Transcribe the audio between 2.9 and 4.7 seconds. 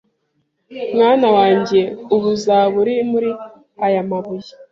muri aya mabuye